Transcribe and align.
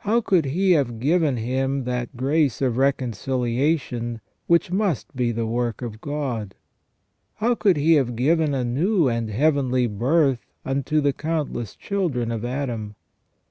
How 0.00 0.20
could 0.20 0.44
he 0.44 0.72
have 0.72 1.00
given 1.00 1.38
him 1.38 1.84
that 1.84 2.14
grace 2.14 2.60
of 2.60 2.76
reconciliation, 2.76 4.20
which 4.46 4.70
must 4.70 5.16
be 5.16 5.32
the 5.32 5.46
work 5.46 5.80
of 5.80 6.02
God? 6.02 6.54
How 7.36 7.54
could 7.54 7.78
he 7.78 7.94
have 7.94 8.14
given 8.14 8.52
a 8.52 8.64
new 8.64 9.08
and 9.08 9.30
heavenly 9.30 9.86
birth 9.86 10.44
unto 10.62 11.00
the 11.00 11.14
countless 11.14 11.74
children 11.74 12.30
of 12.30 12.44
Adam 12.44 12.96